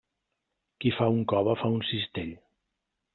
Qui 0.85 0.93
fa 0.99 1.09
un 1.17 1.21
cove 1.33 1.55
fa 1.65 1.71
un 1.75 1.87
cistell. 1.91 2.33